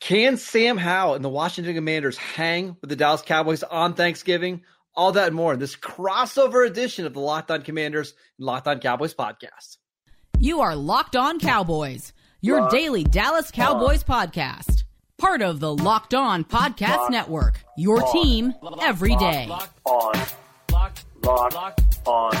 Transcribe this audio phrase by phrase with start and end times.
[0.00, 4.62] Can Sam Howell and the Washington Commanders hang with the Dallas Cowboys on Thanksgiving?
[4.94, 8.68] All that and more in this crossover edition of the Locked On Commanders and Locked
[8.68, 9.78] On Cowboys podcast.
[10.38, 14.28] You are Locked On Cowboys, your Locked daily Dallas Cowboys on.
[14.28, 14.84] podcast.
[15.18, 18.12] Part of the Locked On Podcast Locked Network, your on.
[18.12, 19.46] team every day.
[19.48, 20.12] Locked on.
[20.72, 22.32] Locked, Locked on.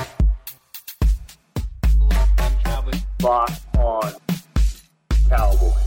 [3.22, 4.12] Locked on
[5.30, 5.85] Cowboys.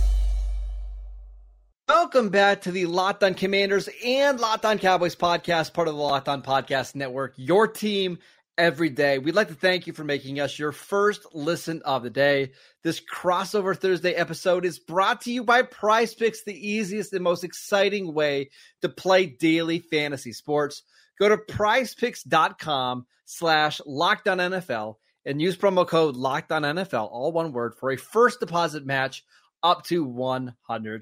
[2.11, 6.01] Welcome back to the Locked On Commanders and Locked On Cowboys podcast, part of the
[6.01, 8.17] Locked On Podcast Network, your team
[8.57, 9.19] every day.
[9.19, 12.53] We'd like to thank you for making us your first listen of the day.
[12.83, 17.43] This crossover Thursday episode is brought to you by Prize Picks, the easiest and most
[17.43, 18.49] exciting way
[18.81, 20.81] to play daily fantasy sports.
[21.19, 24.95] Go to prizepicks.com slash NFL
[25.27, 29.23] and use promo code LockedOn NFL, all one word, for a first deposit match
[29.61, 31.01] up to $100.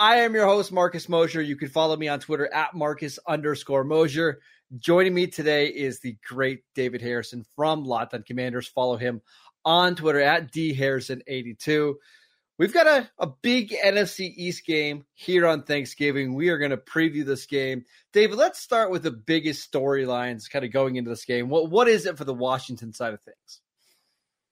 [0.00, 1.42] I am your host, Marcus Mosher.
[1.42, 4.40] You can follow me on Twitter at Marcus underscore Mosher.
[4.78, 8.66] Joining me today is the great David Harrison from Locked On Commanders.
[8.66, 9.20] Follow him
[9.62, 11.96] on Twitter at dharrison82.
[12.56, 16.32] We've got a, a big NFC East game here on Thanksgiving.
[16.32, 17.84] We are going to preview this game.
[18.14, 21.50] David, let's start with the biggest storylines kind of going into this game.
[21.50, 23.60] What what is it for the Washington side of things?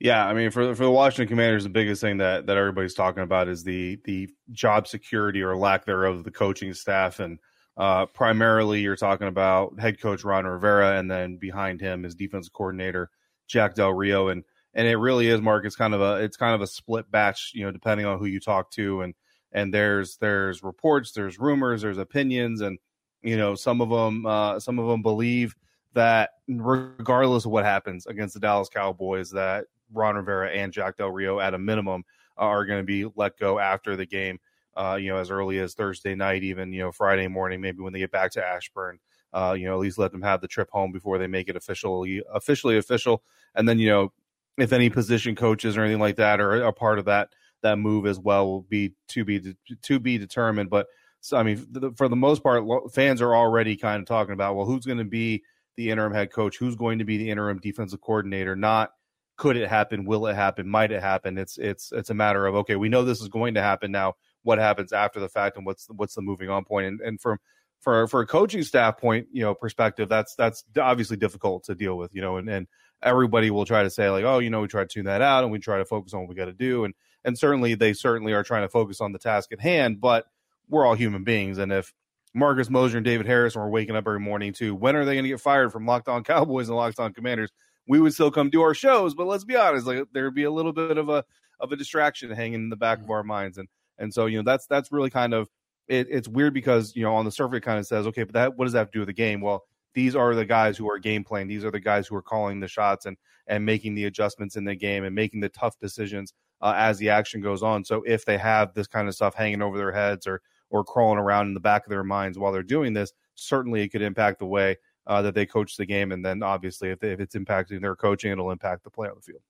[0.00, 3.24] Yeah, I mean, for for the Washington Commanders, the biggest thing that that everybody's talking
[3.24, 7.38] about is the the job security or lack thereof of the coaching staff, and
[7.76, 12.52] uh, primarily you're talking about head coach Ron Rivera, and then behind him is defensive
[12.52, 13.10] coordinator
[13.48, 14.44] Jack Del Rio, and
[14.74, 15.64] and it really is, Mark.
[15.64, 18.26] It's kind of a it's kind of a split batch, you know, depending on who
[18.26, 19.14] you talk to, and
[19.50, 22.78] and there's there's reports, there's rumors, there's opinions, and
[23.22, 25.56] you know some of them uh, some of them believe
[25.94, 31.10] that regardless of what happens against the Dallas Cowboys, that Ron Rivera and Jack Del
[31.10, 32.04] Rio at a minimum
[32.36, 34.38] are going to be let go after the game.
[34.76, 37.92] Uh, you know, as early as Thursday night, even you know Friday morning, maybe when
[37.92, 38.98] they get back to Ashburn.
[39.32, 41.56] Uh, you know, at least let them have the trip home before they make it
[41.56, 43.22] officially officially official.
[43.54, 44.12] And then you know,
[44.56, 47.30] if any position coaches or anything like that are a part of that
[47.62, 50.70] that move as well, will be to be to be determined.
[50.70, 50.86] But
[51.20, 54.66] so, I mean, for the most part, fans are already kind of talking about well,
[54.66, 55.42] who's going to be
[55.76, 58.92] the interim head coach, who's going to be the interim defensive coordinator, not
[59.38, 60.04] could it happen?
[60.04, 60.68] Will it happen?
[60.68, 61.38] Might it happen?
[61.38, 64.14] It's it's it's a matter of okay, we know this is going to happen now.
[64.42, 66.88] What happens after the fact, and what's what's the moving on point?
[66.88, 67.38] And and from
[67.80, 71.96] for for a coaching staff point, you know, perspective, that's that's obviously difficult to deal
[71.96, 72.66] with, you know, and and
[73.02, 75.44] everybody will try to say like, oh, you know, we try to tune that out
[75.44, 76.92] and we try to focus on what we got to do, and
[77.24, 80.26] and certainly they certainly are trying to focus on the task at hand, but
[80.68, 81.94] we're all human beings, and if
[82.34, 85.24] Marcus Mosher and David Harrison were waking up every morning too, when are they going
[85.24, 87.50] to get fired from Locked On Cowboys and Locked On Commanders?
[87.88, 90.50] We would still come do our shows, but let's be honest, like there'd be a
[90.50, 91.24] little bit of a
[91.58, 93.12] of a distraction hanging in the back of mm-hmm.
[93.12, 93.68] our minds, and
[93.98, 95.48] and so you know that's that's really kind of
[95.88, 98.34] it, it's weird because you know on the surface it kind of says okay, but
[98.34, 99.40] that what does that have to do with the game?
[99.40, 101.48] Well, these are the guys who are game playing.
[101.48, 103.16] These are the guys who are calling the shots and
[103.46, 107.08] and making the adjustments in the game and making the tough decisions uh, as the
[107.08, 107.84] action goes on.
[107.84, 111.18] So if they have this kind of stuff hanging over their heads or or crawling
[111.18, 114.40] around in the back of their minds while they're doing this, certainly it could impact
[114.40, 114.76] the way
[115.08, 117.96] uh, that they coach the game, and then obviously if, they, if it's impacting their
[117.96, 119.40] coaching, it'll impact the play on the field.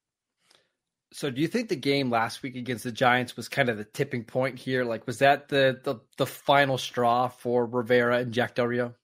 [1.10, 3.84] So, do you think the game last week against the Giants was kind of the
[3.84, 4.84] tipping point here?
[4.84, 8.94] Like, was that the the, the final straw for Rivera and Jack Del Rio?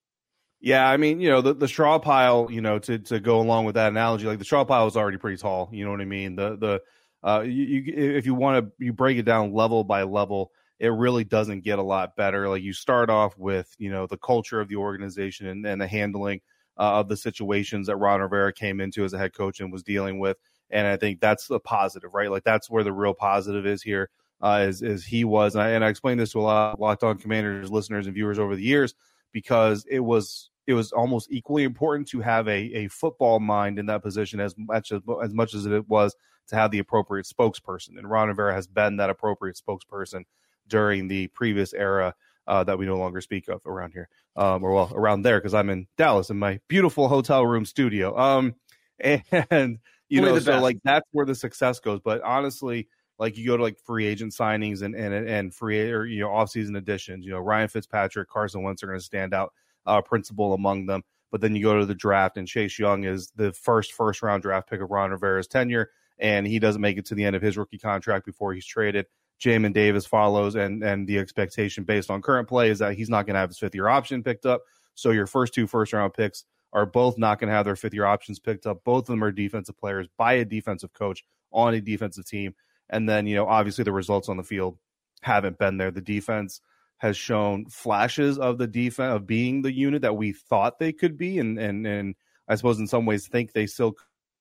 [0.60, 3.64] Yeah, I mean, you know, the, the straw pile, you know, to to go along
[3.64, 5.70] with that analogy, like the straw pile is already pretty tall.
[5.72, 6.36] You know what I mean?
[6.36, 6.82] The the
[7.26, 10.88] uh, you, you if you want to you break it down level by level, it
[10.88, 12.48] really doesn't get a lot better.
[12.48, 15.86] Like you start off with, you know, the culture of the organization and, and the
[15.86, 16.40] handling
[16.78, 19.82] uh, of the situations that Ron Rivera came into as a head coach and was
[19.82, 20.36] dealing with.
[20.70, 22.30] And I think that's the positive, right?
[22.30, 24.10] Like that's where the real positive is here.
[24.42, 26.80] Uh, is is he was, and I, and I explained this to a lot of
[26.80, 28.94] Locked On Commanders listeners and viewers over the years
[29.32, 33.86] because it was it was almost equally important to have a, a football mind in
[33.86, 36.16] that position as much as, as much as it was
[36.48, 37.96] to have the appropriate spokesperson.
[37.96, 40.24] And Ron Rivera has been that appropriate spokesperson
[40.68, 42.14] during the previous era
[42.46, 45.54] uh, that we no longer speak of around here, um, or well, around there because
[45.54, 48.16] I'm in Dallas in my beautiful hotel room studio.
[48.18, 48.54] Um,
[49.00, 49.78] and
[50.08, 52.00] you Only know, so like that's where the success goes.
[52.04, 52.88] But honestly,
[53.18, 56.30] like you go to like free agent signings and and and free or you know
[56.30, 57.24] off season additions.
[57.24, 59.52] You know, Ryan Fitzpatrick, Carson Wentz are going to stand out
[59.86, 61.02] uh, principal among them.
[61.30, 64.42] But then you go to the draft, and Chase Young is the first first round
[64.42, 67.42] draft pick of Ron Rivera's tenure, and he doesn't make it to the end of
[67.42, 69.06] his rookie contract before he's traded.
[69.44, 73.26] Jamin Davis follows, and and the expectation based on current play is that he's not
[73.26, 74.62] going to have his fifth year option picked up.
[74.94, 77.94] So your first two first round picks are both not going to have their fifth
[77.94, 78.82] year options picked up.
[78.84, 82.54] Both of them are defensive players by a defensive coach on a defensive team.
[82.90, 84.78] And then, you know, obviously the results on the field
[85.22, 85.90] haven't been there.
[85.90, 86.60] The defense
[86.98, 91.16] has shown flashes of the defense of being the unit that we thought they could
[91.16, 92.14] be, and and and
[92.48, 93.94] I suppose in some ways think they still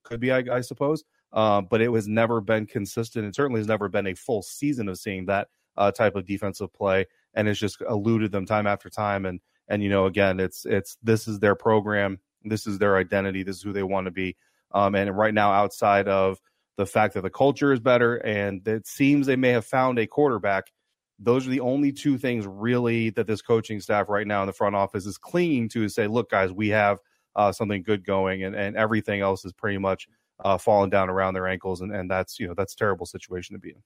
[0.03, 0.31] could be.
[0.31, 1.03] I, I suppose,
[1.33, 3.25] uh, but it has never been consistent.
[3.25, 6.73] It certainly has never been a full season of seeing that uh, type of defensive
[6.73, 9.25] play, and it's just eluded them time after time.
[9.25, 13.43] And and you know, again, it's it's this is their program, this is their identity,
[13.43, 14.35] this is who they want to be.
[14.71, 16.39] Um, and right now, outside of
[16.77, 20.07] the fact that the culture is better and it seems they may have found a
[20.07, 20.71] quarterback
[21.19, 24.53] those are the only two things really that this coaching staff right now in the
[24.53, 26.99] front office is clinging to is say, look, guys, we have
[27.35, 30.07] uh, something good going, and, and everything else is pretty much
[30.43, 33.55] uh, falling down around their ankles, and, and that's you know that's a terrible situation
[33.55, 33.81] to be in.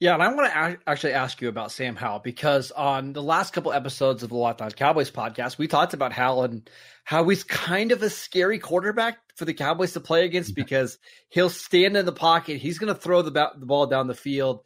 [0.00, 3.22] Yeah, and I want to a- actually ask you about Sam Howell because on the
[3.22, 6.70] last couple episodes of the Locked On Cowboys podcast, we talked about Howell and
[7.04, 10.98] how he's kind of a scary quarterback for the Cowboys to play against because
[11.28, 14.14] he'll stand in the pocket, he's going to throw the, ba- the ball down the
[14.14, 14.62] field,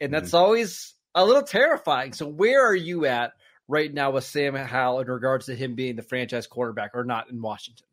[0.00, 0.38] and that's mm-hmm.
[0.38, 2.14] always a little terrifying.
[2.14, 3.32] So where are you at
[3.68, 7.28] right now with Sam Howell in regards to him being the franchise quarterback or not
[7.30, 7.87] in Washington?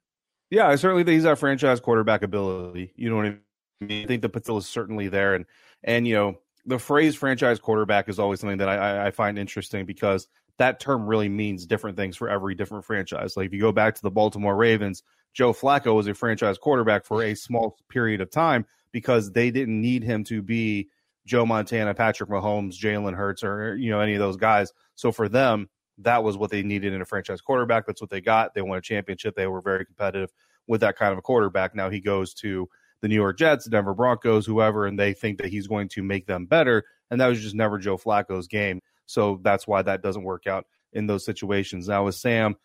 [0.50, 2.94] Yeah, I certainly think he's got franchise quarterback ability.
[2.96, 3.38] You know what I
[3.82, 4.04] mean?
[4.04, 5.46] I think the potential is certainly there, and
[5.84, 9.86] and you know the phrase franchise quarterback is always something that I, I find interesting
[9.86, 10.28] because
[10.58, 13.36] that term really means different things for every different franchise.
[13.36, 15.04] Like if you go back to the Baltimore Ravens,
[15.34, 19.80] Joe Flacco was a franchise quarterback for a small period of time because they didn't
[19.80, 20.90] need him to be
[21.26, 24.72] Joe Montana, Patrick Mahomes, Jalen Hurts, or you know any of those guys.
[24.96, 25.70] So for them,
[26.00, 27.86] that was what they needed in a franchise quarterback.
[27.86, 28.54] That's what they got.
[28.54, 29.36] They won a championship.
[29.36, 30.32] They were very competitive
[30.68, 31.76] with that kind of a quarterback.
[31.76, 32.68] Now he goes to
[33.02, 36.26] the New York Jets, Denver Broncos, whoever, and they think that he's going to make
[36.26, 36.84] them better.
[37.12, 38.82] And that was just never Joe Flacco's game.
[39.06, 41.88] So that's why that doesn't work out in those situations.
[41.88, 42.56] Now with Sam,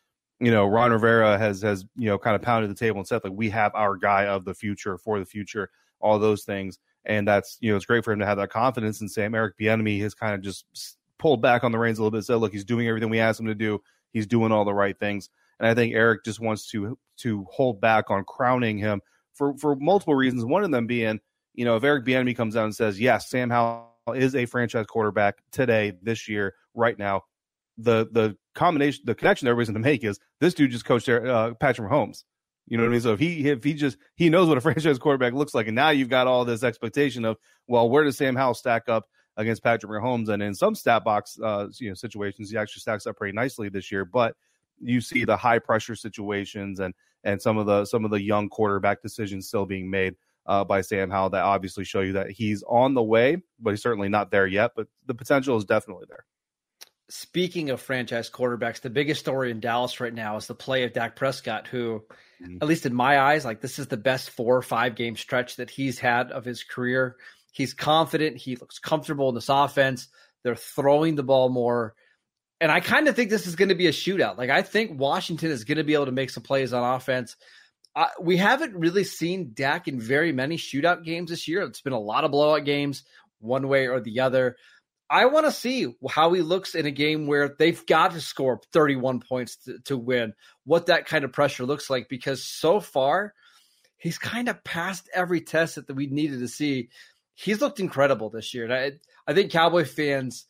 [0.40, 3.22] you know, Ron Rivera has has you know kind of pounded the table and said
[3.22, 6.78] like we have our guy of the future for the future, all those things.
[7.04, 9.58] And that's, you know, it's great for him to have that confidence and Sam Eric
[9.58, 10.64] Bieniemy has kind of just
[11.20, 13.38] pulled back on the reins a little bit, said, look, he's doing everything we asked
[13.38, 13.80] him to do.
[14.12, 15.30] He's doing all the right things.
[15.60, 19.02] And I think Eric just wants to to hold back on crowning him
[19.34, 20.44] for, for multiple reasons.
[20.44, 21.20] One of them being,
[21.54, 24.86] you know, if Eric Bieniemy comes out and says, yes, Sam Howell is a franchise
[24.86, 27.24] quarterback today, this year, right now,
[27.76, 31.54] the the combination, the connection everybody's going to make is this dude just coached uh,
[31.60, 32.24] Patrick Mahomes.
[32.66, 33.00] You know what I mean?
[33.00, 35.76] So if he if he just he knows what a franchise quarterback looks like, and
[35.76, 37.36] now you've got all this expectation of
[37.66, 39.06] well, where does Sam Howell stack up
[39.40, 40.28] against Patrick Mahomes?
[40.28, 43.68] And in some stat box uh, you know situations, he actually stacks up pretty nicely
[43.68, 44.04] this year.
[44.04, 44.36] But
[44.80, 46.94] you see the high pressure situations and
[47.24, 50.16] and some of the some of the young quarterback decisions still being made
[50.46, 53.82] uh, by Sam Howell that obviously show you that he's on the way, but he's
[53.82, 54.72] certainly not there yet.
[54.74, 56.24] But the potential is definitely there.
[57.08, 60.92] Speaking of franchise quarterbacks, the biggest story in Dallas right now is the play of
[60.92, 62.04] Dak Prescott, who
[62.40, 62.58] mm-hmm.
[62.62, 65.56] at least in my eyes, like this is the best four or five game stretch
[65.56, 67.16] that he's had of his career.
[67.52, 68.36] He's confident.
[68.36, 70.08] He looks comfortable in this offense.
[70.42, 71.94] They're throwing the ball more.
[72.60, 74.36] And I kind of think this is going to be a shootout.
[74.36, 77.36] Like, I think Washington is going to be able to make some plays on offense.
[77.96, 81.62] Uh, we haven't really seen Dak in very many shootout games this year.
[81.62, 83.02] It's been a lot of blowout games,
[83.40, 84.56] one way or the other.
[85.08, 88.60] I want to see how he looks in a game where they've got to score
[88.72, 90.34] 31 points to, to, win,
[90.64, 93.34] what that kind of pressure looks like, because so far
[93.96, 96.90] he's kind of passed every test that we needed to see.
[97.42, 98.64] He's looked incredible this year.
[98.64, 98.92] And I,
[99.26, 100.46] I think Cowboy fans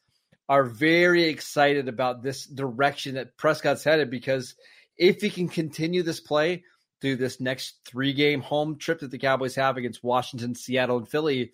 [0.49, 4.57] are very excited about this direction that Prescott's headed because
[4.99, 6.65] if he can continue this play
[7.01, 11.09] through this next three game home trip that the Cowboys have against Washington, Seattle, and
[11.09, 11.53] Philly,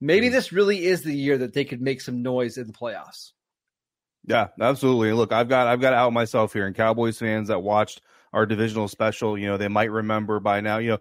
[0.00, 0.34] maybe hmm.
[0.34, 3.32] this really is the year that they could make some noise in the playoffs.
[4.26, 5.12] Yeah, absolutely.
[5.12, 8.02] Look, I've got I've got out myself here, and Cowboys fans that watched
[8.32, 10.78] our divisional special, you know, they might remember by now.
[10.78, 10.98] You know,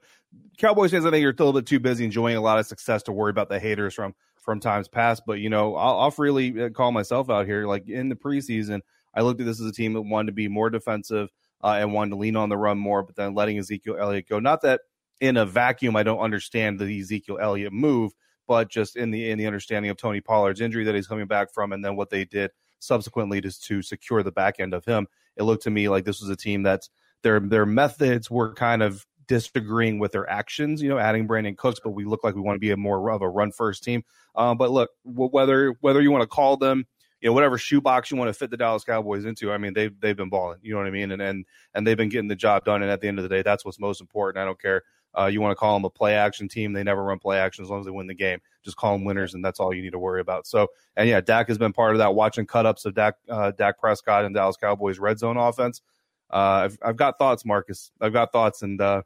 [0.58, 3.04] Cowboys fans, I think, you're a little bit too busy enjoying a lot of success
[3.04, 5.24] to worry about the haters from from times past.
[5.26, 7.66] But you know, I'll, I'll freely uh, call myself out here.
[7.66, 8.82] Like in the preseason,
[9.14, 11.30] I looked at this as a team that wanted to be more defensive
[11.64, 14.40] uh, and wanted to lean on the run more, but then letting Ezekiel Elliott go.
[14.40, 14.82] Not that
[15.20, 18.14] in a vacuum, I don't understand the Ezekiel Elliott move
[18.48, 21.54] but just in the in the understanding of Tony Pollard's injury that he's coming back
[21.54, 25.08] from, and then what they did subsequently to to secure the back end of him,
[25.36, 26.88] it looked to me like this was a team that
[27.24, 30.82] their their methods were kind of disagreeing with their actions.
[30.82, 33.12] You know, adding Brandin Cooks, but we look like we want to be a more
[33.12, 34.04] of a run first team.
[34.36, 36.86] Um, but look, whether whether you want to call them
[37.26, 39.52] you know whatever shoebox you want to fit the Dallas Cowboys into.
[39.52, 40.60] I mean, they've they've been balling.
[40.62, 41.12] You know what I mean?
[41.12, 42.84] And and and they've been getting the job done.
[42.84, 44.42] And at the end of the day, that's what's most important.
[44.42, 44.84] I don't care.
[45.18, 46.74] Uh, you want to call them a play action team?
[46.74, 48.40] They never run play action as long as they win the game.
[48.64, 50.46] Just call them winners, and that's all you need to worry about.
[50.46, 50.68] So,
[50.98, 52.14] and yeah, Dak has been part of that.
[52.14, 55.82] Watching cut ups of Dak uh, Dak Prescott and Dallas Cowboys red zone offense.
[56.30, 57.92] Uh, I've I've got thoughts, Marcus.
[58.02, 59.04] I've got thoughts, and uh,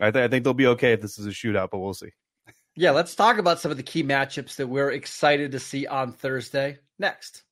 [0.00, 2.10] I, th- I think they'll be okay if this is a shootout, but we'll see.
[2.74, 6.12] Yeah, let's talk about some of the key matchups that we're excited to see on
[6.12, 7.42] Thursday next.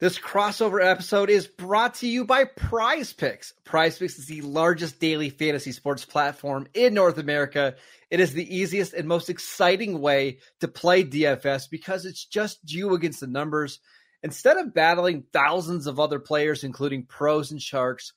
[0.00, 3.54] This crossover episode is brought to you by Prize Picks.
[3.64, 7.76] Prize Picks is the largest daily fantasy sports platform in North America.
[8.10, 12.92] It is the easiest and most exciting way to play DFS because it's just you
[12.94, 13.78] against the numbers.
[14.22, 18.12] Instead of battling thousands of other players, including pros and sharks,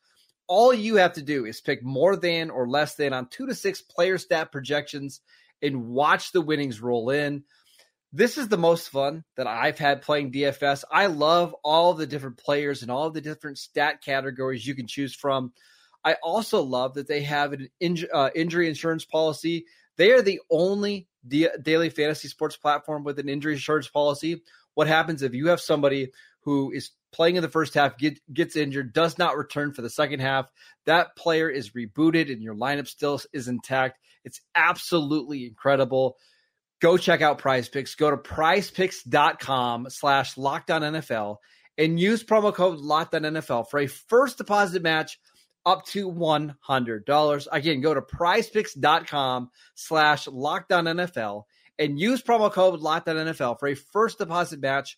[0.47, 3.55] all you have to do is pick more than or less than on two to
[3.55, 5.21] six player stat projections
[5.61, 7.43] and watch the winnings roll in.
[8.13, 10.83] This is the most fun that I've had playing DFS.
[10.89, 15.13] I love all the different players and all the different stat categories you can choose
[15.13, 15.51] from.
[16.03, 19.65] I also love that they have an inj- uh, injury insurance policy.
[19.97, 24.41] They are the only d- daily fantasy sports platform with an injury insurance policy.
[24.73, 26.11] What happens if you have somebody
[26.41, 29.89] who is playing in the first half, get, gets injured, does not return for the
[29.89, 30.49] second half?
[30.85, 33.99] That player is rebooted and your lineup still is intact.
[34.23, 36.17] It's absolutely incredible.
[36.79, 37.95] Go check out Prize Picks.
[37.95, 41.37] Go to prizepicks.com slash lockedon NFL
[41.77, 45.19] and use promo code lockedon NFL for a first deposit match
[45.65, 47.47] up to $100.
[47.51, 51.43] Again, go to prizepicks.com slash lockedon NFL
[51.79, 54.97] and use promo code lockedon NFL for a first deposit match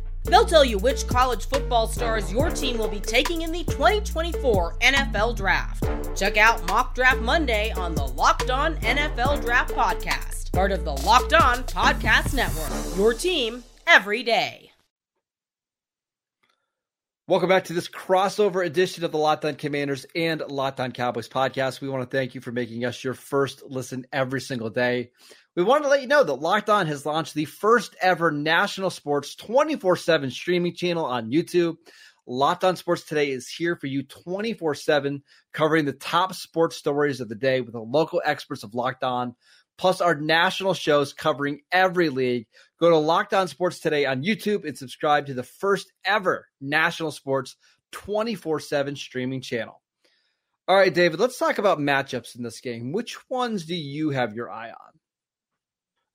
[0.23, 4.77] They'll tell you which college football stars your team will be taking in the 2024
[4.79, 5.83] NFL Draft.
[6.15, 10.91] Check out Mock Draft Monday on the Locked On NFL Draft Podcast part of the
[10.91, 12.97] Locked On Podcast Network.
[12.97, 14.71] Your team every day.
[17.27, 21.29] Welcome back to this crossover edition of the Locked On Commanders and Locked On Cowboys
[21.29, 21.79] podcast.
[21.79, 25.11] We want to thank you for making us your first listen every single day.
[25.53, 28.89] We wanted to let you know that Locked On has launched the first ever national
[28.89, 31.75] sports 24 7 streaming channel on YouTube.
[32.25, 37.19] Locked On Sports Today is here for you 24 7, covering the top sports stories
[37.19, 39.35] of the day with the local experts of Locked On
[39.77, 42.47] plus our national shows covering every league.
[42.79, 47.11] Go to Locked On Sports today on YouTube and subscribe to the first ever national
[47.11, 47.57] sports
[47.91, 49.81] 24 7 streaming channel.
[50.69, 52.93] All right, David, let's talk about matchups in this game.
[52.93, 55.00] Which ones do you have your eye on?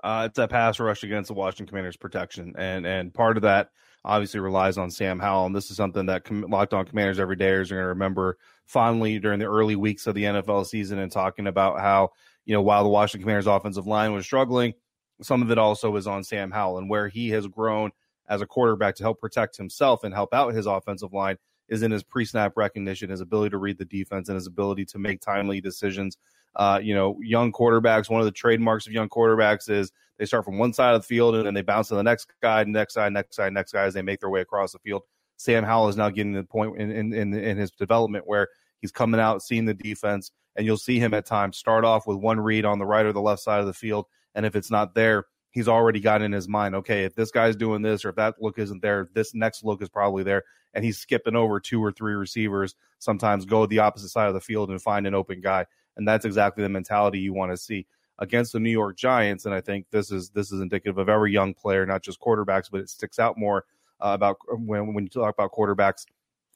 [0.03, 3.71] Uh, it's that pass rush against the Washington Commanders protection, and and part of that
[4.05, 5.47] obviously relies on Sam Howell.
[5.47, 8.39] And this is something that com- Locked On Commanders every day are going to remember
[8.65, 12.11] fondly during the early weeks of the NFL season, and talking about how
[12.45, 14.73] you know, while the Washington Commanders offensive line was struggling,
[15.21, 17.91] some of it also was on Sam Howell and where he has grown
[18.29, 21.37] as a quarterback to help protect himself and help out his offensive line
[21.69, 24.99] is in his pre-snap recognition, his ability to read the defense, and his ability to
[24.99, 26.17] make timely decisions.
[26.55, 28.09] Uh, you know, young quarterbacks.
[28.09, 31.07] One of the trademarks of young quarterbacks is they start from one side of the
[31.07, 33.85] field and then they bounce to the next guy, next side, next side, next guy
[33.85, 35.03] as they make their way across the field.
[35.37, 38.49] Sam Howell is now getting to the point in in, in, in his development where
[38.81, 42.17] he's coming out, seeing the defense, and you'll see him at times start off with
[42.17, 44.07] one read on the right or the left side of the field.
[44.35, 47.57] And if it's not there, he's already got in his mind, okay, if this guy's
[47.57, 50.43] doing this or if that look isn't there, this next look is probably there.
[50.77, 54.41] And he's skipping over two or three receivers, sometimes go the opposite side of the
[54.41, 55.67] field and find an open guy.
[55.97, 57.87] And that's exactly the mentality you want to see
[58.19, 59.47] against the New York Giants.
[59.47, 62.71] And I think this is this is indicative of every young player, not just quarterbacks,
[62.71, 63.65] but it sticks out more
[64.01, 66.05] uh, about when when you talk about quarterbacks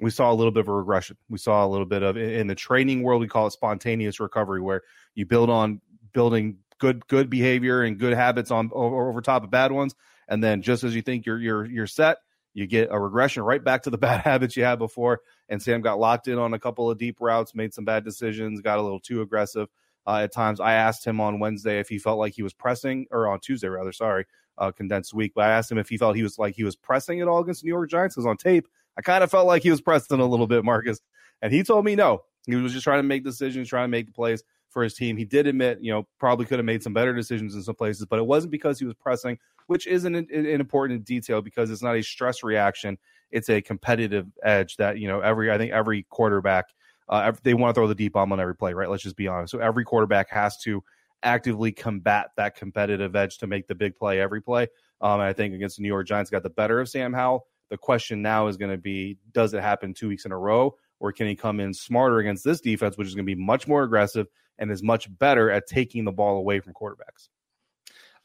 [0.00, 1.16] we saw a little bit of a regression.
[1.28, 4.60] We saw a little bit of in the training world, we call it spontaneous recovery,
[4.60, 4.82] where
[5.14, 5.80] you build on
[6.12, 9.94] building good good behavior and good habits on over, over top of bad ones,
[10.26, 12.18] and then just as you think you're you're you're set,
[12.54, 15.20] you get a regression right back to the bad habits you had before.
[15.48, 18.60] And Sam got locked in on a couple of deep routes, made some bad decisions,
[18.60, 19.68] got a little too aggressive
[20.06, 20.60] uh, at times.
[20.60, 23.68] I asked him on Wednesday if he felt like he was pressing, or on Tuesday
[23.68, 24.26] rather, sorry,
[24.58, 25.32] uh, condensed week.
[25.34, 27.40] But I asked him if he felt he was like he was pressing at all
[27.40, 28.66] against the New York Giants because on tape
[29.00, 31.00] I kind of felt like he was pressing a little bit, Marcus.
[31.42, 32.24] And he told me no.
[32.46, 35.16] He was just trying to make decisions, trying to make plays for his team.
[35.16, 38.06] He did admit, you know, probably could have made some better decisions in some places,
[38.06, 41.82] but it wasn't because he was pressing, which is an, an, important detail because it's
[41.82, 42.96] not a stress reaction.
[43.30, 46.66] It's a competitive edge that, you know, every, I think every quarterback,
[47.08, 48.88] uh, they want to throw the deep bomb on every play, right?
[48.88, 49.50] Let's just be honest.
[49.50, 50.82] So every quarterback has to
[51.22, 54.68] actively combat that competitive edge to make the big play every play.
[55.00, 57.46] Um, and I think against the New York Giants, got the better of Sam Howell.
[57.70, 60.76] The question now is going to be, does it happen two weeks in a row,
[61.00, 63.66] or can he come in smarter against this defense, which is going to be much
[63.66, 64.28] more aggressive
[64.58, 67.28] and is much better at taking the ball away from quarterbacks?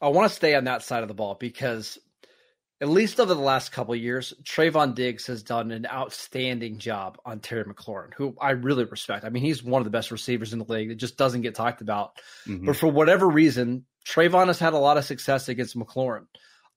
[0.00, 1.98] I want to stay on that side of the ball because
[2.80, 7.40] at least over the last couple years, Trevon Diggs has done an outstanding job on
[7.40, 9.24] Terry McLaurin, who I really respect.
[9.24, 10.90] I mean, he's one of the best receivers in the league.
[10.90, 12.18] It just doesn't get talked about.
[12.46, 12.66] Mm-hmm.
[12.66, 16.26] But for whatever reason, Trevon has had a lot of success against McLaurin.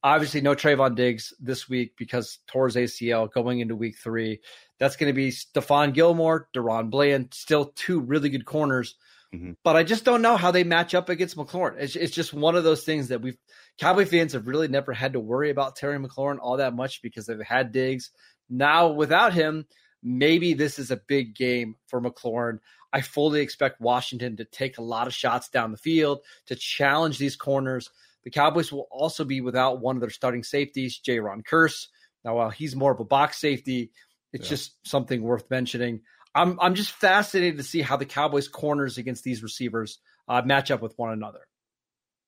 [0.01, 4.39] Obviously, no Trevon Diggs this week because towards ACL going into week three.
[4.79, 8.95] That's going to be Stephon Gilmore, DaRon Bland, still two really good corners.
[9.33, 9.51] Mm-hmm.
[9.63, 11.75] But I just don't know how they match up against McLaurin.
[11.77, 13.37] It's, it's just one of those things that we've
[13.77, 17.27] Cowboy fans have really never had to worry about Terry McLaurin all that much because
[17.27, 18.11] they've had Diggs.
[18.49, 19.67] Now without him,
[20.01, 22.59] maybe this is a big game for McLaurin.
[22.91, 27.19] I fully expect Washington to take a lot of shots down the field to challenge
[27.19, 27.89] these corners.
[28.23, 31.87] The Cowboys will also be without one of their starting safeties, Jayron Kearse.
[32.25, 33.91] Now, while he's more of a box safety,
[34.33, 34.49] it's yeah.
[34.49, 36.01] just something worth mentioning.
[36.35, 40.71] I'm I'm just fascinated to see how the Cowboys corners against these receivers uh, match
[40.71, 41.39] up with one another.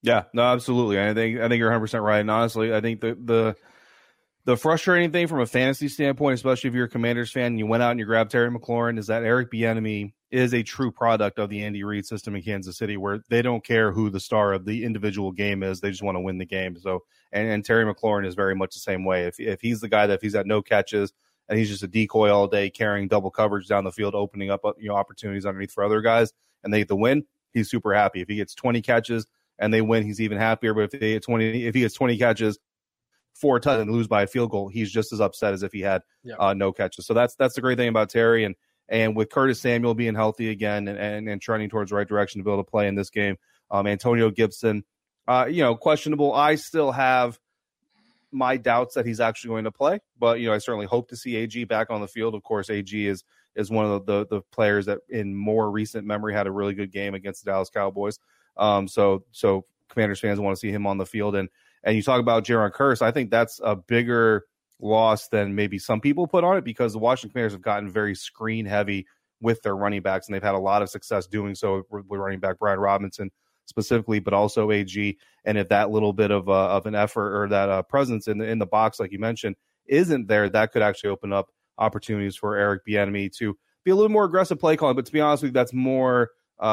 [0.04, 1.00] Yeah, no, absolutely.
[1.00, 2.20] I think I think you're 100 percent right.
[2.20, 3.56] And honestly, I think the the
[4.46, 7.68] the frustrating thing from a fantasy standpoint, especially if you're a Commanders fan and you
[7.68, 11.38] went out and you grabbed Terry McLaurin, is that Eric Bieniemy is a true product
[11.38, 14.54] of the Andy Reid system in Kansas City, where they don't care who the star
[14.54, 16.76] of the individual game is; they just want to win the game.
[16.78, 19.26] So, and, and Terry McLaurin is very much the same way.
[19.26, 21.14] If if he's the guy that if he's at no catches
[21.50, 24.62] and he's just a decoy all day, carrying double coverage down the field, opening up
[24.78, 26.34] you know opportunities underneath for other guys,
[26.64, 28.22] and they get the win, he's super happy.
[28.22, 29.28] If he gets 20 catches
[29.60, 30.74] and they win, he's even happier.
[30.74, 32.60] But if they get 20, if he gets 20 catches,
[33.34, 35.82] four touchdowns and lose by a field goal, he's just as upset as if he
[35.82, 36.36] had yeah.
[36.40, 37.06] uh, no catches.
[37.06, 38.56] So that's that's the great thing about Terry and
[38.90, 42.40] and with Curtis Samuel being healthy again and, and, and trending towards the right direction
[42.40, 43.38] to be able to play in this game,
[43.70, 44.84] um, Antonio Gibson,
[45.30, 46.34] uh, you know, questionable.
[46.34, 47.40] I still have
[48.32, 51.18] my doubts that he's actually going to play, but you know, I certainly hope to
[51.18, 52.36] see AG back on the field.
[52.36, 53.24] Of course, AG is
[53.56, 56.90] is one of the, the, players that in more recent memory had a really good
[56.90, 58.18] game against the Dallas Cowboys.
[58.56, 61.50] Um, so so Commanders fans want to see him on the field, and
[61.84, 64.46] and you talk about Jayron Kearse, I think that's a bigger
[64.80, 68.16] loss than maybe some people put on it because the Washington Commanders have gotten very
[68.16, 69.06] screen heavy
[69.42, 72.40] with their running backs, and they've had a lot of success doing so with running
[72.40, 73.32] back Brian Robinson
[73.72, 75.18] specifically, but also AG.
[75.46, 78.38] And if that little bit of uh, of an effort or that uh, presence in
[78.38, 79.56] the in the box, like you mentioned,
[79.88, 84.12] isn't there, that could actually open up opportunities for Eric Bieniemy to be a little
[84.12, 84.96] more aggressive play calling.
[84.96, 86.30] But to be honest with you, that's more
[86.60, 86.64] uh,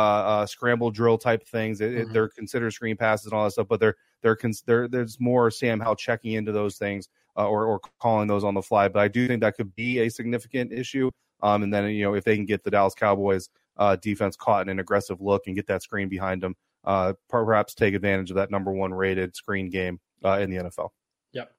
[0.43, 1.81] uh, scramble drill type things.
[1.81, 2.11] It, mm-hmm.
[2.11, 5.19] it, they're considered screen passes and all that stuff, but they're they're, cons- they're there's
[5.19, 7.09] more Sam Howell checking into those things
[7.39, 8.89] uh, or or calling those on the fly.
[8.89, 11.11] But I do think that could be a significant issue.
[11.41, 14.63] Um, and then you know if they can get the Dallas Cowboys uh, defense caught
[14.63, 16.57] in an aggressive look and get that screen behind them,
[16.89, 20.89] uh, perhaps take advantage of that number one rated screen game uh, in the NFL.
[21.33, 21.53] Yep.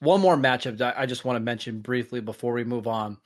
[0.00, 3.16] One more matchup that I just want to mention briefly before we move on.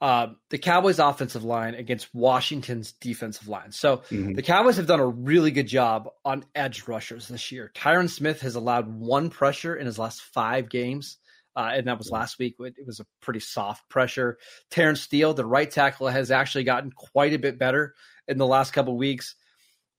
[0.00, 3.70] Uh, the Cowboys' offensive line against Washington's defensive line.
[3.70, 4.32] So mm-hmm.
[4.32, 7.70] the Cowboys have done a really good job on edge rushers this year.
[7.76, 11.18] Tyron Smith has allowed one pressure in his last five games.
[11.54, 12.56] Uh, and that was last week.
[12.58, 14.38] It was a pretty soft pressure.
[14.70, 17.94] Terence Steele, the right tackle, has actually gotten quite a bit better
[18.26, 19.36] in the last couple weeks.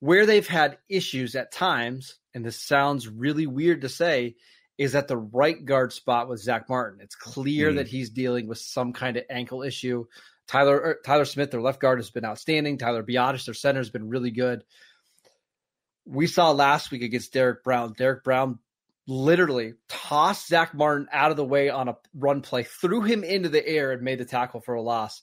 [0.04, 4.36] Where they've had issues at times, and this sounds really weird to say,
[4.78, 7.00] is at the right guard spot with Zack Martin.
[7.02, 7.78] It's clear mm.
[7.78, 10.04] that he's dealing with some kind of ankle issue.
[10.46, 12.78] Tyler er, Tyler Smith, their left guard, has been outstanding.
[12.78, 14.66] Tyler Biadasz, their center, has been really good.
[16.06, 17.94] We saw last week against Derrick Brown.
[17.94, 18.60] Derrick Brown
[19.08, 23.48] literally tossed Zack Martin out of the way on a run play, threw him into
[23.48, 25.22] the air, and made the tackle for a loss.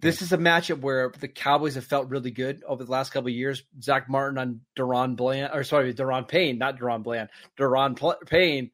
[0.00, 3.28] This is a matchup where the Cowboys have felt really good over the last couple
[3.28, 3.64] of years.
[3.82, 8.70] Zack Martin on DaRon Bland, or sorry, Daron Payne, not DaRon Bland, Deron Pl- Payne.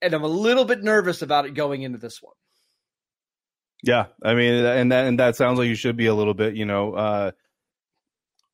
[0.00, 2.34] And I'm a little bit nervous about it going into this one.
[3.84, 6.54] Yeah, I mean, and that and that sounds like you should be a little bit.
[6.54, 7.30] You know, uh,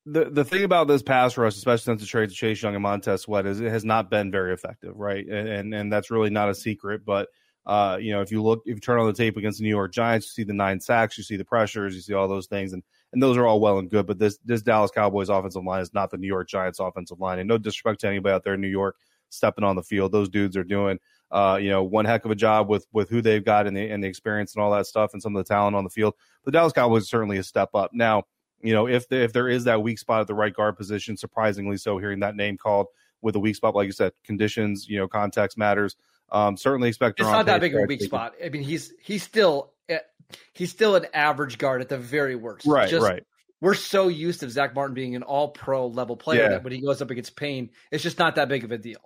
[0.05, 2.83] the the thing about this pass rush, especially since the trade to Chase Young and
[2.83, 5.25] Montez Sweat, is it has not been very effective, right?
[5.27, 7.29] And and, and that's really not a secret, but
[7.69, 9.69] uh, you know, if you look, if you turn on the tape against the New
[9.69, 12.47] York Giants, you see the nine sacks, you see the pressures, you see all those
[12.47, 12.81] things, and
[13.13, 14.07] and those are all well and good.
[14.07, 17.37] But this this Dallas Cowboys offensive line is not the New York Giants offensive line,
[17.37, 18.95] and no disrespect to anybody out there in New York
[19.29, 20.11] stepping on the field.
[20.11, 20.97] Those dudes are doing,
[21.29, 23.87] uh, you know, one heck of a job with with who they've got and the
[23.87, 26.15] and the experience and all that stuff, and some of the talent on the field.
[26.45, 28.23] The Dallas Cowboys certainly a step up now.
[28.63, 31.15] You know, if the, if there is that weak spot at the right guard position,
[31.15, 32.87] surprisingly so, hearing that name called
[33.21, 35.95] with a weak spot, like you said, conditions, you know, context matters.
[36.31, 37.19] Um, certainly expect.
[37.19, 38.35] It's not that big of a weak spot.
[38.43, 39.99] I mean, he's he's still eh,
[40.53, 42.65] he's still an average guard at the very worst.
[42.65, 43.23] Right, Just right.
[43.61, 46.49] we're so used to Zack Martin being an all pro level player yeah.
[46.49, 49.01] that when he goes up against Payne, it's just not that big of a deal.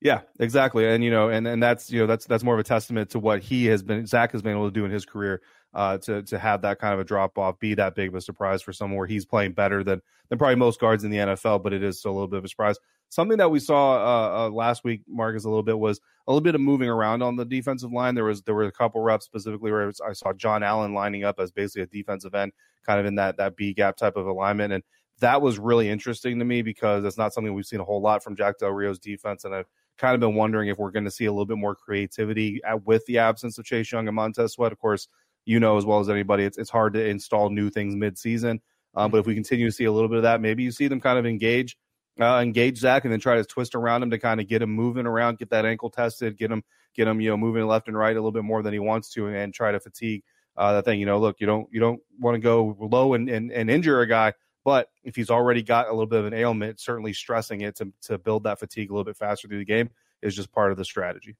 [0.00, 0.86] Yeah, exactly.
[0.86, 3.18] And you know, and, and that's you know, that's that's more of a testament to
[3.18, 5.42] what he has been Zack has been able to do in his career
[5.74, 8.20] uh, to to have that kind of a drop off, be that big of a
[8.20, 11.62] surprise for someone where he's playing better than than probably most guards in the NFL,
[11.62, 12.76] but it is still a little bit of a surprise.
[13.08, 16.40] Something that we saw uh, uh, last week, Marcus, a little bit was a little
[16.40, 18.14] bit of moving around on the defensive line.
[18.14, 21.40] There was there were a couple reps specifically where I saw John Allen lining up
[21.40, 22.52] as basically a defensive end,
[22.86, 24.82] kind of in that that B gap type of alignment, and
[25.20, 28.24] that was really interesting to me because it's not something we've seen a whole lot
[28.24, 29.66] from Jack Del Rio's defense, and I've
[29.98, 32.84] kind of been wondering if we're going to see a little bit more creativity at,
[32.86, 34.72] with the absence of Chase Young and Montez Sweat.
[34.72, 35.08] Of course,
[35.44, 38.60] you know as well as anybody, it's it's hard to install new things mid season.
[38.94, 40.88] Um, but if we continue to see a little bit of that, maybe you see
[40.88, 41.76] them kind of engage
[42.20, 44.70] uh, engage Zack, and then try to twist around him to kind of get him
[44.70, 46.62] moving around, get that ankle tested, get him
[46.94, 49.10] get him you know moving left and right a little bit more than he wants
[49.10, 50.22] to, and, and try to fatigue
[50.56, 51.00] uh, that thing.
[51.00, 54.00] You know, look, you don't you don't want to go low and, and and injure
[54.00, 57.62] a guy, but if he's already got a little bit of an ailment, certainly stressing
[57.62, 59.90] it to to build that fatigue a little bit faster through the game
[60.22, 61.36] is just part of the strategy.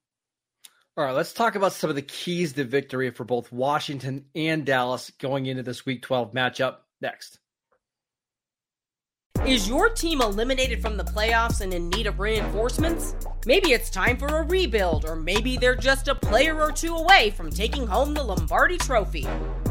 [0.96, 4.66] All right, let's talk about some of the keys to victory for both Washington and
[4.66, 7.38] Dallas going into this Week 12 matchup next.
[9.46, 13.14] Is your team eliminated from the playoffs and in need of reinforcements?
[13.46, 17.31] Maybe it's time for a rebuild, or maybe they're just a player or two away
[17.31, 19.26] from taking home the Lombardi Trophy.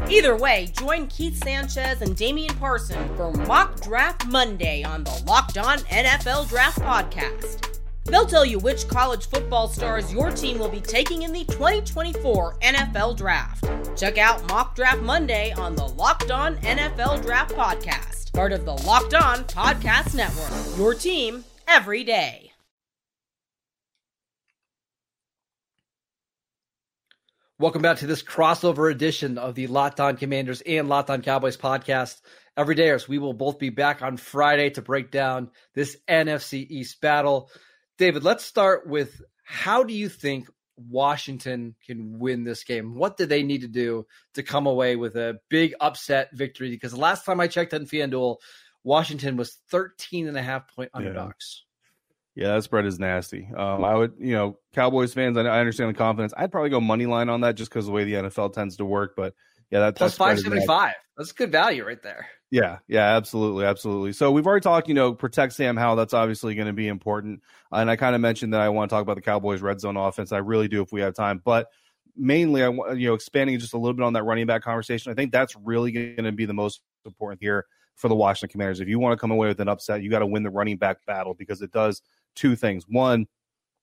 [0.08, 5.56] Either way, join Keith Sanchez and Damian Parson for Mock Draft Monday on the Locked
[5.56, 7.79] On NFL Draft Podcast.
[8.10, 12.58] They'll tell you which college football stars your team will be taking in the 2024
[12.60, 13.64] NFL Draft.
[13.96, 18.72] Check out Mock Draft Monday on the Locked On NFL Draft Podcast part of the
[18.72, 20.78] Locked On Podcast Network.
[20.78, 22.52] Your team every day.
[27.58, 31.58] Welcome back to this crossover edition of the Locked On Commanders and Locked On Cowboys
[31.58, 32.22] podcast.
[32.56, 37.00] Every day, we will both be back on Friday to break down this NFC East
[37.00, 37.50] battle.
[38.00, 42.94] David, let's start with how do you think Washington can win this game?
[42.94, 46.70] What do they need to do to come away with a big upset victory?
[46.70, 48.38] Because the last time I checked on FanDuel,
[48.84, 51.66] Washington was 13 and a half point underdogs.
[52.34, 52.46] Yeah.
[52.46, 53.50] yeah that spread is nasty.
[53.54, 56.32] Um, I would, you know, Cowboys fans, I, I, understand the confidence.
[56.34, 58.86] I'd probably go money line on that just because the way the NFL tends to
[58.86, 59.12] work.
[59.14, 59.34] But
[59.70, 60.94] yeah, that, plus 575.
[61.18, 62.28] That's good value right there.
[62.50, 64.12] Yeah, yeah, absolutely, absolutely.
[64.12, 65.94] So we've already talked, you know, protect Sam Howell.
[65.96, 67.42] That's obviously going to be important.
[67.70, 69.96] and I kind of mentioned that I want to talk about the Cowboys' red zone
[69.96, 70.32] offense.
[70.32, 71.68] I really do if we have time, but
[72.16, 75.12] mainly I want you know expanding just a little bit on that running back conversation.
[75.12, 78.80] I think that's really going to be the most important here for the Washington Commanders.
[78.80, 80.76] If you want to come away with an upset, you got to win the running
[80.76, 82.02] back battle because it does
[82.34, 82.84] two things.
[82.88, 83.26] One,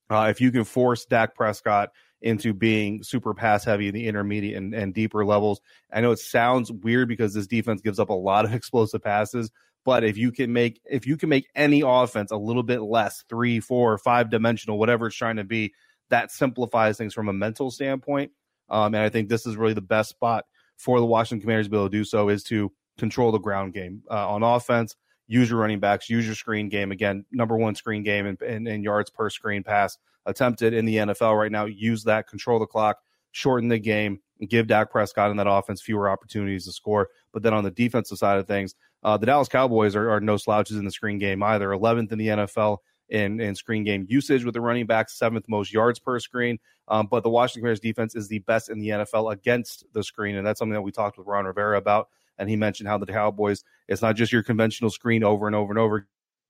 [0.10, 1.90] uh, if you can force Dak Prescott
[2.22, 5.62] into being super pass heavy in the intermediate and, and deeper levels.
[5.92, 9.52] I know it sounds weird because this defense gives up a lot of explosive passes,
[9.86, 13.24] but if you can make if you can make any offense a little bit less
[13.30, 15.74] three, four, five dimensional, whatever it's trying to be,
[16.10, 18.32] that simplifies things from a mental standpoint.
[18.70, 20.46] Um, and I think this is really the best spot
[20.78, 23.74] for the Washington Commanders to be able to do so is to control the ground
[23.74, 24.96] game uh, on offense.
[25.28, 26.92] Use your running backs, use your screen game.
[26.92, 30.98] Again, number one screen game and, and, and yards per screen pass attempted in the
[30.98, 31.66] NFL right now.
[31.66, 33.00] Use that, control the clock,
[33.32, 37.10] shorten the game, give Dak Prescott in that offense fewer opportunities to score.
[37.34, 40.38] But then on the defensive side of things, uh, the Dallas Cowboys are, are, no
[40.38, 41.70] slouches in the screen game either.
[41.70, 45.72] 11th in the NFL in, in screen game usage with the running backs, seventh most
[45.72, 46.60] yards per screen.
[46.88, 50.36] Um, but the Washington Commanders defense is the best in the NFL against the screen.
[50.36, 52.10] And that's something that we talked with Ron Rivera about.
[52.38, 55.72] And he mentioned how the Cowboys, it's not just your conventional screen over and over
[55.72, 56.08] and over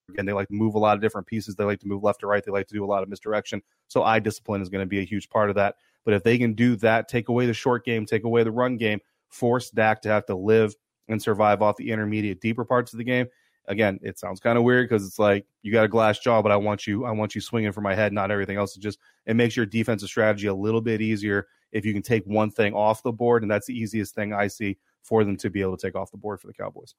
[0.09, 1.55] again, they like to move a lot of different pieces.
[1.55, 2.43] They like to move left to right.
[2.43, 3.61] They like to do a lot of misdirection.
[3.87, 5.75] So eye discipline is going to be a huge part of that.
[6.05, 8.77] But if they can do that, take away the short game, take away the run
[8.77, 10.75] game, force Dak to have to live
[11.09, 13.27] and survive off the intermediate, deeper parts of the game.
[13.69, 16.53] Again, it sounds kind of weird because it's like you got a glass jaw, but
[16.53, 18.77] I want you, I want you swinging for my head, not everything else.
[18.77, 22.23] It just it makes your defensive strategy a little bit easier if you can take
[22.25, 25.49] one thing off the board, and that's the easiest thing I see for them to
[25.49, 26.95] be able to take off the board for the Cowboys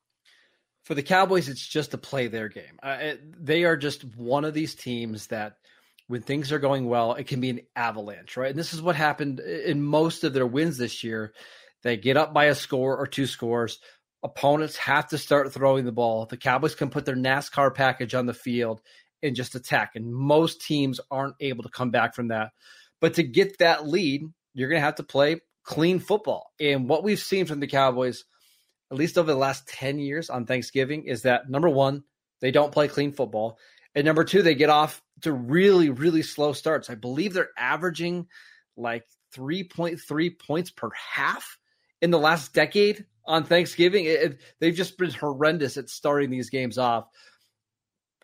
[0.89, 2.79] for the Cowboys, it's just to play their game.
[2.83, 5.59] Uh, it, they are just one of these teams that,
[6.07, 8.49] when things are going well, it can be an avalanche, right?
[8.49, 11.35] And this is what happened in most of their wins this year.
[11.83, 13.81] They get up by a score or two scores.
[14.23, 16.25] Opponents have to start throwing the ball.
[16.25, 18.81] The Cowboys can put their NASCAR package on the field
[19.23, 19.91] and just attack.
[19.95, 22.53] And most teams aren't able to come back from that.
[22.99, 24.23] But to get that lead,
[24.55, 26.51] you're going to have to play clean football.
[26.59, 28.25] And what we've seen from the Cowboys–
[28.91, 32.05] at least over the last 10 years on Thanksgiving, is that number one,
[32.41, 33.59] they don't play clean football.
[33.95, 36.89] And number two, they get off to really, really slow starts.
[36.91, 38.27] I believe they're averaging
[38.77, 39.05] like
[39.37, 41.59] 3.3 points per half
[42.01, 44.05] in the last decade on Thanksgiving.
[44.05, 47.09] It, it, they've just been horrendous at starting these games off.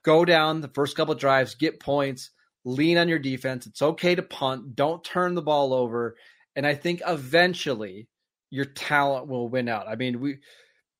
[0.03, 2.31] Go down the first couple drives, get points,
[2.65, 3.67] lean on your defense.
[3.67, 4.77] It's okay to punt.
[4.77, 6.17] Don't turn the ball over.
[6.57, 8.09] And I think eventually
[8.55, 9.89] your talent will win out.
[9.89, 10.39] I mean, we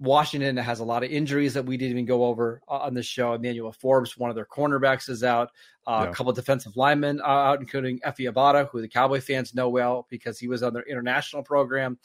[0.01, 3.33] Washington has a lot of injuries that we didn't even go over on this show.
[3.33, 5.51] Emmanuel Forbes, one of their cornerbacks, is out.
[5.87, 6.11] Uh, yeah.
[6.11, 10.05] A couple of defensive linemen out, including Efe Obada, who the Cowboy fans know well
[10.11, 11.97] because he was on their international program.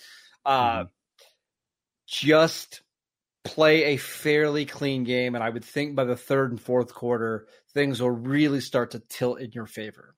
[0.45, 0.87] Uh, mm-hmm.
[2.05, 2.81] Just
[3.43, 7.47] play a fairly clean game, and I would think by the third and fourth quarter,
[7.73, 10.13] things will really start to tilt in your favor.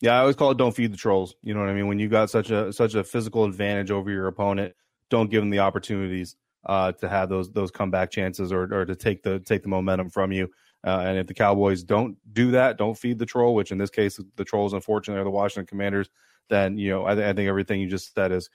[0.00, 1.86] Yeah, I always call it "don't feed the trolls." You know what I mean?
[1.86, 4.74] When you got such a such a physical advantage over your opponent,
[5.10, 8.94] don't give them the opportunities uh, to have those those comeback chances or or to
[8.94, 10.50] take the take the momentum from you.
[10.86, 13.90] Uh, and if the Cowboys don't do that, don't feed the troll, which in this
[13.90, 16.10] case the trolls unfortunately are the Washington Commanders.
[16.48, 18.50] Then you know I, th- I think everything you just said is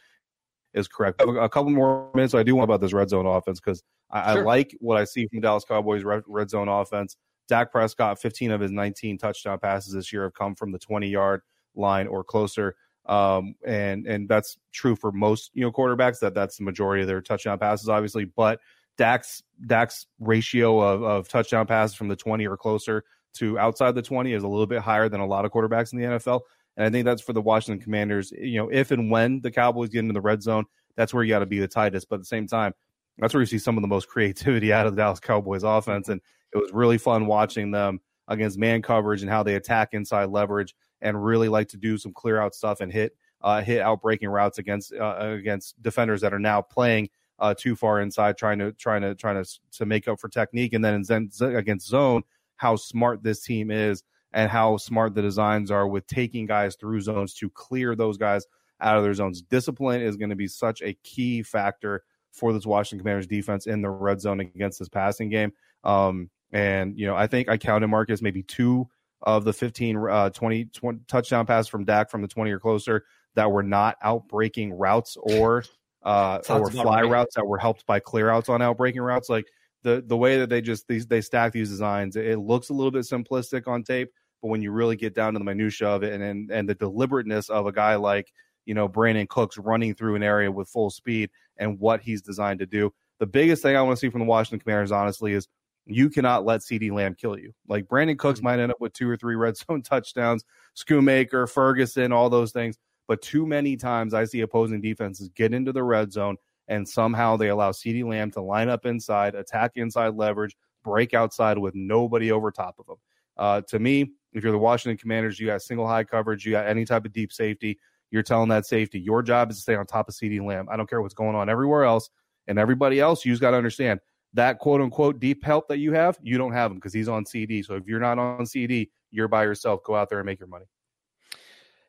[0.73, 1.21] is correct.
[1.21, 2.33] A couple more minutes.
[2.33, 4.41] I do want about this red zone offense because I, sure.
[4.41, 7.17] I, like what I see from Dallas Cowboys red, red zone offense.
[7.51, 11.09] Dak Prescott, 15 of his 19 touchdown passes this year have come from the 20
[11.09, 11.41] yard
[11.75, 12.77] line or closer.
[13.07, 16.19] Um, and and that's true for most you know quarterbacks.
[16.19, 18.23] That that's the majority of their touchdown passes, obviously.
[18.23, 18.61] But
[18.97, 24.01] Dak's Dak's ratio of, of touchdown passes from the 20 or closer to outside the
[24.01, 26.39] 20 is a little bit higher than a lot of quarterbacks in the NFL.
[26.77, 28.31] And I think that's for the Washington Commanders.
[28.31, 30.63] You know, if and when the Cowboys get into the red zone,
[30.95, 32.07] that's where you got to be the tightest.
[32.07, 32.73] But at the same time,
[33.17, 36.07] that's where you see some of the most creativity out of the Dallas Cowboys offense.
[36.07, 36.21] And
[36.53, 40.75] it was really fun watching them against man coverage and how they attack inside leverage
[41.01, 44.29] and really like to do some clear out stuff and hit uh, hit out breaking
[44.29, 47.09] routes against uh, against defenders that are now playing
[47.39, 50.73] uh, too far inside, trying to trying to trying to to make up for technique.
[50.73, 52.23] And then zen, against zone,
[52.57, 57.01] how smart this team is and how smart the designs are with taking guys through
[57.01, 58.45] zones to clear those guys
[58.79, 59.41] out of their zones.
[59.41, 63.81] Discipline is going to be such a key factor for this Washington Commanders defense in
[63.81, 65.51] the red zone against this passing game.
[65.83, 68.87] Um, and, you know, I think I counted Marcus maybe two
[69.21, 73.05] of the 15, uh, 20, 20 touchdown passes from Dak from the 20 or closer
[73.35, 75.63] that were not outbreaking routes or
[76.03, 77.09] uh, or fly right.
[77.09, 79.29] routes that were helped by clear outs on outbreaking routes.
[79.29, 79.45] Like
[79.83, 82.91] the the way that they just these they stack these designs, it looks a little
[82.91, 84.09] bit simplistic on tape,
[84.41, 86.75] but when you really get down to the minutia of it and and, and the
[86.75, 88.31] deliberateness of a guy like
[88.65, 92.59] you know Brandin Cooks running through an area with full speed and what he's designed
[92.59, 92.91] to do.
[93.19, 95.47] The biggest thing I want to see from the Washington Commanders, honestly, is
[95.85, 97.53] you cannot let CeeDee Lamb kill you.
[97.67, 98.45] Like Brandin Cooks mm-hmm.
[98.45, 100.43] might end up with two or three red zone touchdowns,
[100.75, 102.77] Schoonmaker, Ferguson, all those things.
[103.07, 107.35] But too many times I see opposing defenses get into the red zone and somehow
[107.35, 112.31] they allow CeeDee Lamb to line up inside, attack inside leverage, break outside with nobody
[112.31, 112.95] over top of them.
[113.37, 116.67] Uh, to me, if you're the Washington Commanders, you got single high coverage, you got
[116.67, 117.77] any type of deep safety,
[118.11, 120.67] you're telling that safety, your job is to stay on top of CeeDee Lamb.
[120.71, 122.09] I don't care what's going on everywhere else.
[122.47, 123.99] And everybody else, you just got to understand
[124.33, 127.25] that quote unquote deep help that you have, you don't have him because he's on
[127.25, 127.65] CeeDee.
[127.65, 129.83] So if you're not on CeeDee, you're by yourself.
[129.83, 130.65] Go out there and make your money.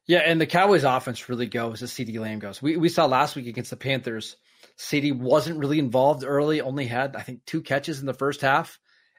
[0.07, 2.61] Yeah, and the Cowboys offense really goes as CeeDee Lamb goes.
[2.61, 4.37] We we saw last week against the Panthers,
[4.79, 8.79] CeeDee wasn't really involved early, only had, I think, two catches in the first half.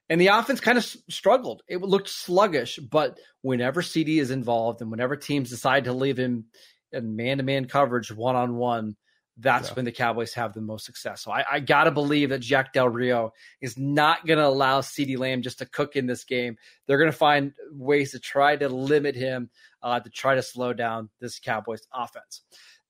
[0.10, 1.64] And the offense kind of struggled.
[1.68, 6.46] It looked sluggish, but whenever CeeDee is involved and whenever teams decide to leave him
[6.92, 8.96] in man to man coverage one on one,
[9.38, 9.74] that's yeah.
[9.76, 11.24] when the Cowboys have the most success.
[11.24, 14.82] So I, I got to believe that Jack Del Rio is not going to allow
[14.82, 16.58] CeeDee Lamb just to cook in this game.
[16.86, 19.50] They're going to find ways to try to limit him,
[19.82, 22.42] uh, to try to slow down this Cowboys offense.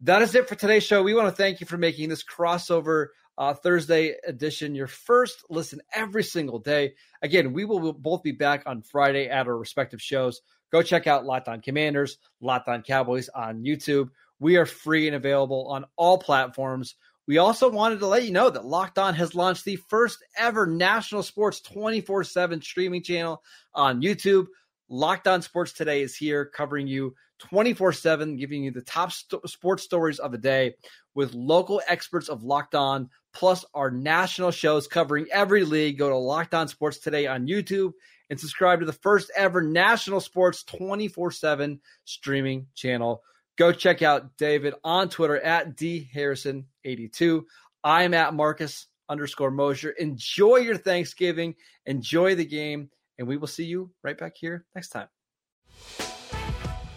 [0.02, 1.02] That is it for today's show.
[1.02, 5.82] We want to thank you for making this crossover uh, Thursday edition your first listen
[5.94, 6.94] every single day.
[7.22, 10.42] Again, we will both be back on Friday at our respective shows.
[10.72, 14.10] Go check out Locked On Commanders, Locked On Cowboys on YouTube.
[14.40, 16.96] We are free and available on all platforms.
[17.26, 20.66] We also wanted to let you know that Locked On has launched the first ever
[20.66, 23.42] national sports 24 7 streaming channel
[23.74, 24.48] on YouTube.
[24.90, 29.50] Locked On Sports Today is here covering you 24 7, giving you the top st-
[29.50, 30.76] sports stories of the day
[31.16, 35.98] with local experts of Locked On, plus our national shows covering every league.
[35.98, 37.94] Go to Locked On Sports Today on YouTube
[38.30, 43.24] and subscribe to the first ever national sports 24 7 streaming channel.
[43.58, 47.44] Go check out David on Twitter at dharrison82.
[47.84, 49.92] I'm at Marcus underscore Mosher.
[49.92, 51.56] Enjoy your Thanksgiving.
[51.86, 52.90] Enjoy the game.
[53.20, 55.08] And we will see you right back here next time.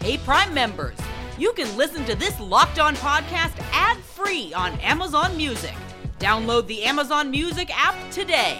[0.01, 0.97] Hey, Prime members,
[1.37, 5.75] you can listen to this locked on podcast ad free on Amazon Music.
[6.17, 8.59] Download the Amazon Music app today.